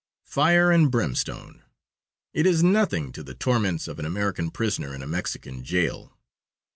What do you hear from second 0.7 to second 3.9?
and brimstone! It is nothing to the torments